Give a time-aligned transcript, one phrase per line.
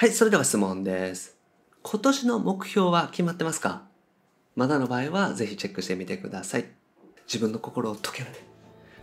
[0.00, 1.36] はい、それでは質問です。
[1.82, 3.82] 今年の目標は決まってますか？
[4.54, 6.66] まだの場合はぜひチェックしてみてください。
[7.26, 8.28] 自分の心を解ける。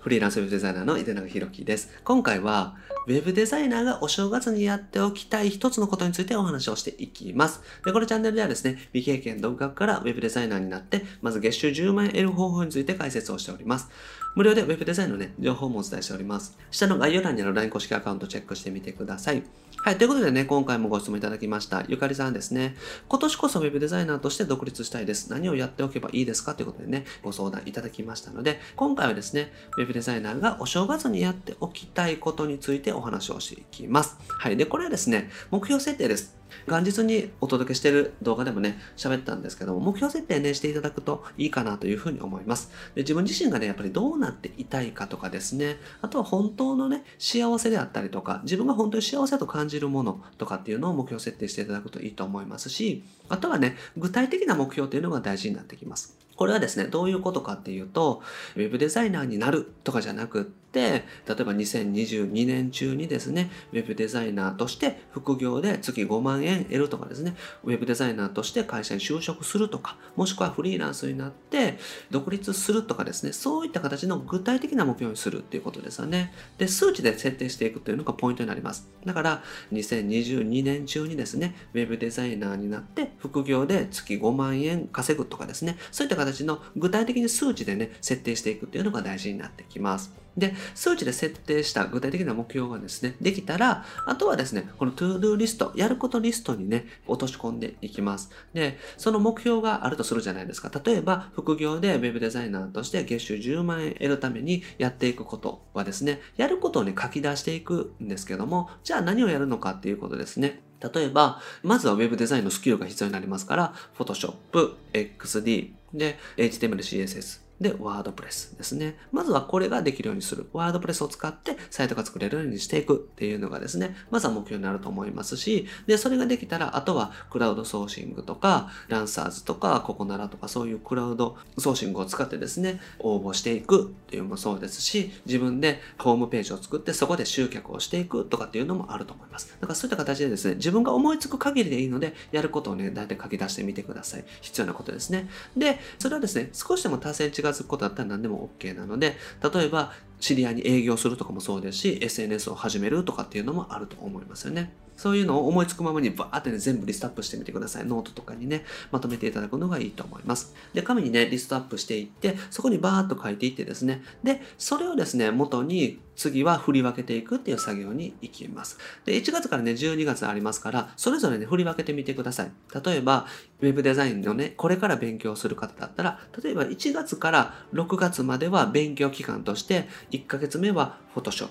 [0.00, 1.98] フリーランスウェブデザイナーの井出永弘樹です。
[2.04, 2.76] 今回は、
[3.06, 7.62] ウェブデザイナーがお正月にやっておきたい一つのことについてお話をしていきます。
[7.86, 13.88] で、このチャンネルではですね、未経験独学からウェブデザイナーになって、まず月収10万円得る方法について解説をしております。
[14.34, 16.56] 無料でウェブデザインのね、情報もお伝えしております。
[16.70, 19.42] 下の概要欄にある LINE 公式アカウントチェックしてみてください。
[19.84, 21.84] はい、ということでね、今回もご質問いただきました。
[21.88, 22.74] ゆかりさんですね。
[23.08, 25.30] 今年こそウェブデザイナーとして独立したいです。
[25.30, 34.16] 何をやっておけばいいですかということでね、ご相談いただきましたので、今回はですね、ウェブデザイナーがお正月にやっておきたいことについてお話をしていきます。
[34.28, 36.41] はい、で、これはですね、目標設定です。
[36.66, 42.70] 元日にお届けしている動画でもね、喋ったんですけども、目標設定ね、していただくといいかなというふうに思います。
[42.94, 56.16] で自分自身がね、やっぱりどうなっていたいかとかですね、あとは本当のね、幸せであったりとか、自分が本当に幸せと感じるものとかっていうのを目標設定していただくといいと思いますし、あとはね、具体的な目標っていうのが大事になってきます。
[56.36, 58.22] これはですね、どういうことかっていうと、
[58.56, 61.04] ウェブデザイナーになるとかじゃなくって、例え
[61.44, 71.78] ば2022年中にですね、ウェブデザイナーとして副業で月5万円得るとかですね、ウェブデザイナーとして会社に就職するとか、もしくはフリーランスになって
[72.10, 76.32] 独立するとかですね、そういった形の具体的な目標にするっていうことですよね。
[76.56, 78.88] で、数値で設定していくというのがポイントになります。
[79.04, 79.42] だから、
[79.72, 90.22] 2022年中にですね、ウェブデザイナーになって副業で月5万円稼ぐとかですね、そういった形の具体的に数値でね、設定していくっていうのが大事になってきます。
[90.36, 98.30] で、数値で設定した具体的な目標がですね、できたら、あとはですね、この To-Do リスト、やることリストにね、落とし込んでいきます。
[98.54, 100.70] で、その目標があるとするじゃないですか。
[100.84, 110.62] 例えば、副業で Web デザイナーとして月収10万円得るためにやっていくことはですね、やることをね、書き出していくんですけども、じゃあ何をやるのかっていうことですね。
[110.94, 118.96] 例えば、まずは Web デザインのスキルが必要になりますから、Photoshop、XD、で、HTML、CSS、で、ワードプレスですね。
[119.12, 120.48] まずはこれができるようにする。
[120.52, 139.56] ワードプレスを使ってサイトが作れるようにしていくっていうのがですね、まずは目標になると思いますし、で、それができたら、あとはクラウドソーシングとか、ランサーズとか、ココナラとか、そういうクラウドソーシングを使ってですね、応募していくっていうのもそうですし、自分でホームページを作ってそこで集客をしていくとかっていうのもあると思います。
[139.60, 144.24] だからそういった形でですね、自分が思いつく限りでいいので、やることをね、大体書き出してみてください。
[144.40, 145.28] 必要なことですね。
[145.56, 154.72] で、それはですね、少しでも達成に近づくことだったら何でも OK なので、例えば、知り合いに営業するとかもそうですし、SNS を始めるとかっていうのもあると思いますよね。
[154.96, 157.84] そういうのを思いつくままにバーってね、全部リストアップしてみてください。
[157.86, 160.54] ノートとかにね、まとめていただくのがいいと思います。
[160.74, 168.78] で、紙にね、リストアップしていって、そこにバーっと書いていってですね、で、それをですね、元に次は振り分けていくっていう作業に行きます。
[169.04, 172.52] で、1月からね、12月ありますから、それぞれね、振り分けてみてください。
[172.84, 173.26] 例えば、
[173.60, 181.48] ウェブデザインのね、これから勉強する方だったら、例えば1月から6月までは勉強期間として、1ヶ月目は Photoshop、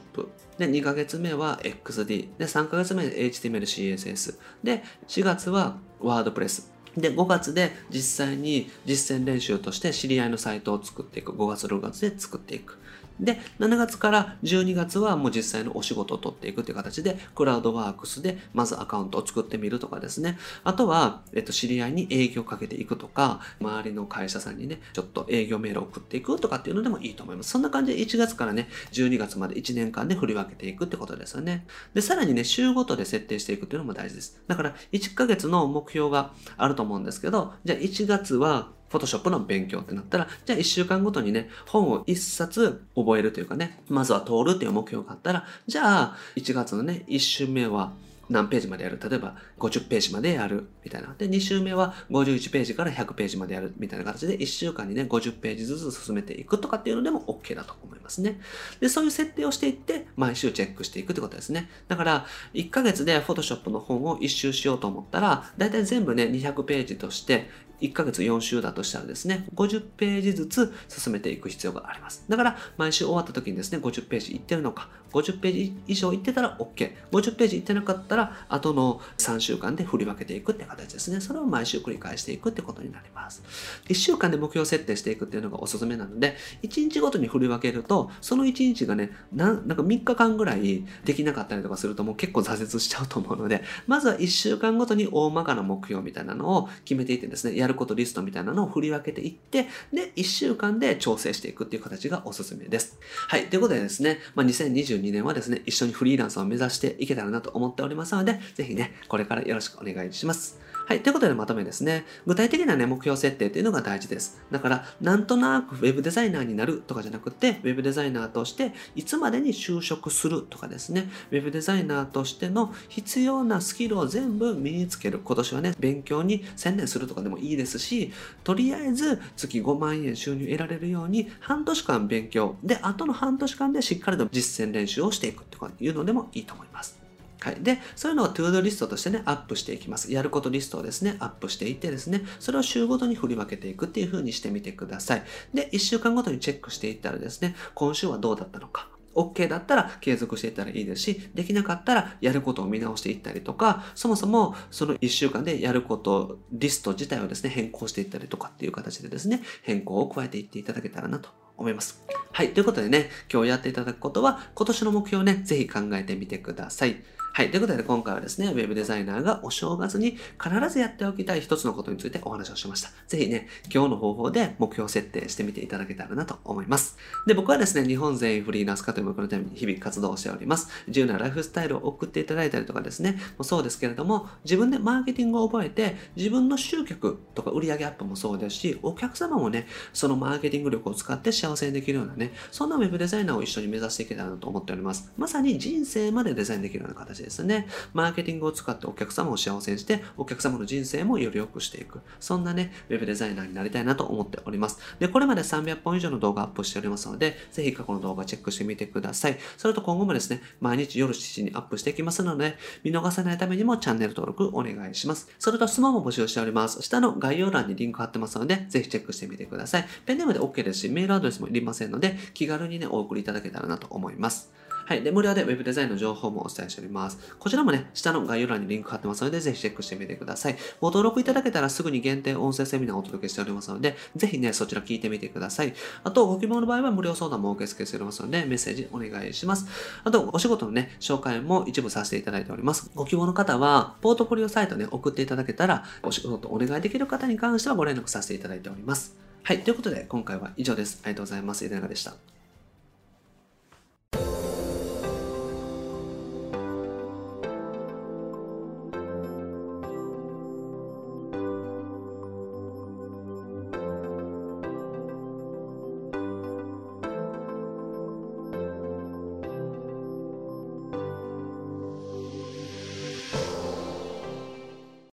[0.57, 11.31] で、2ヶ月目は XD、で、3ヶ月目は HTML、CSS、で、4月は WordPress、で、5月で実際に実践練習として知り合いのサイトを作っていく。
[11.31, 12.77] 5月、6月で作っていく。
[13.21, 20.37] で、7月から12月はもう実際のお仕事を取っていくという形で、クラウドワークスでまずアカウントを作ってみるとかですね。
[20.63, 27.51] あとは、えっと、知り合いに営業をかけていくとか、周りの会社さんにね、ちょっと営業メールを送っていくとかっていうのでもいいと思います。
[27.51, 31.65] そんな感じで1月からね、12月まで1年間で振り分けていくってことですよね。
[31.93, 34.41] で、さらにね、週ごとで設定していくっていうのも大事です。
[34.47, 47.93] だから、1ヶ月の目標があると思うんですけど、じゃあ1月は、フォトショップの勉強ってなったら、じゃあ1週間ごとにね、本を1冊覚えるというかね、まずは通るっていう目標があったら、じゃあ1月のね、1週目は
[48.29, 48.97] 何ページまでやる？
[49.01, 51.13] 例えば50ページまでやるみたいな。
[51.17, 58.39] で、2週目は51ページから100ページまでやるみたいな形で1週間にね、50ページずつ進めていくとかっていうのでも OK だと思いますね。
[58.79, 61.69] で、そういう設定をしていって、毎週チェックしていくってことですね。
[61.89, 67.49] だから、1ヶ月で Photoshop の本を1周しようと思ったら、だいたい全部ね、200ページとして、
[67.81, 72.23] 1ヶ月4週だとしたらですね、50ページずつ進めていく必要があります。
[72.29, 76.91] だから、毎週終わった時にですね、50ページいってるのか、50ページ以上いってたら OK。
[77.11, 81.19] 50ページいってなかったら、後の3週間で振り分けていくって形ですね。
[81.21, 83.43] それを毎週繰り返していくってことになります。
[83.87, 102.99] 1週間で目標設定していくっていうのがおすすめなので、1日ごとに振り分けると、その1日がね、なんか3日間ぐらいできなかったりとかするともう結構挫折しちゃうと思うので、まずは1週間ごとに大まかな目標みたいなのを決めていってですね、やるることリストみたいなのを振り分けていって、で、1週間で調整していくっていう形がおすすめです。
[103.27, 103.47] はい。
[103.47, 110.70] ということでですね、まあ、2022年はですね、一緒にフリーランスを目指していけたらなと思っておりますので、ぜひね、これからよろしくお願いします。
[110.85, 111.01] はい。
[111.01, 112.05] ということでまとめですね。
[112.25, 114.41] 具体的なね、目標設定っていうのが大事です。
[114.51, 125.19] だから、なんとなく Web デザイナーになるとかじゃなくて、Web デザイナーとしていつまでに就職するとかですね、Web デザイナーとしての必要なスキルを全部身につける。
[125.23, 128.11] 今年はね、勉強に専念するとかでもいいですし、
[128.43, 132.55] とりあえず月5万円収入得られるように半年間勉強。
[132.63, 137.00] で、あとの半年間でしっかりと実践練習をしていくとかいうのでもいいと思います。
[137.41, 137.55] はい。
[137.59, 140.13] で、そういうのを ToDoリストとしてね、アップしていきます。
[140.13, 145.23] やることリストをですね、アップしていってですね、それを週ごとに振り分けていくっていう風にしてみてください。
[145.53, 148.89] で、1週間ごとにチェックしていったらですね、今週はどうだったのか。
[149.15, 162.03] OK だったら継続していったらいいですし、できなかったらやることを見直していったりとか、そもそもその1週間でやることリスト自体をですね、変更していったりとかっていう形でですね、変更を加えていっていただけたらなと思います。
[162.31, 162.53] はい。
[162.53, 167.03] ということでね、今日やっていただくことは、今年の目標をね、ぜひ考えてみてください。
[167.33, 167.49] はい。
[167.49, 172.89] ということで今回はですね、ウェブデザイナーがお正月に必ずやっておきたい一つのことについてお話をしました。
[173.07, 176.97] ぜひね、今日の方法で目標設定してみていただけたらなと思います。
[177.25, 180.67] で、僕はですね、日本全員フリーランス化という目のために日々活動しております。
[180.87, 195.13] 自由なライフスタイルを送っていただいたりとかですね、もそうですけれども、自分でマーケティングを覚えて、自分の集客とか売上アップもそうですし、お客様もね、そのマーケティング力を使って幸せにできるようなね、そんなウェブデザイナーを一緒に目指していけたらなと思っております。
[195.15, 197.67] まさに人生までデザインできるような形ですね。
[197.93, 202.01] マーケティングを使ってお客様を幸せにして、お客様の人生もより良くしていく。
[202.19, 204.79] そんなね、ウェブデザイナーになりたいなと思っております。
[204.99, 209.37] で、これまで300本以上の動画アップしておりますので、ぜひ過去の動画チェックしてみてください。
[209.57, 215.29] それと今後もですね、毎日夜7時にアップしていきますので、見逃さないためにもチャンネル登録お願いします。
[215.39, 216.81] それと質問も募集しております。
[216.81, 219.87] 下の概要欄にリンク貼ってますので、ぜひチェックしてみてください。
[220.05, 224.51] ペンネームで OK ですし、メールアドレスもいりませんので、気軽にね、お送りいただけたらなと思います。
[224.85, 225.03] はい。
[225.03, 227.17] で、無料で Web デザインの情報もお伝えしております。
[227.39, 230.57] こちらもね、下の概要欄にリンク貼ってますので、ぜひチェックしてみてください。
[230.79, 235.73] ご登録いただけたらすぐに限定音声セミナーをお届けしておりますので、ぜひね、そちら聞いてみてください。
[236.03, 239.67] あと、ご希望の場合は無料相談も受け付けしておりますので、メッセージお願いします。
[240.03, 242.91] あと、お仕事のね、紹介も一部させていただいております。
[242.95, 249.15] ご希望の方は、ポートフォリオサイトね、送っていただけたら、お仕事とお願いできる方に関してはご連絡させていただいております。
[249.43, 249.63] はい。
[249.63, 251.01] ということで、今回は以上です。
[251.03, 251.65] ありがとうございます。
[251.65, 252.40] 井出永でした。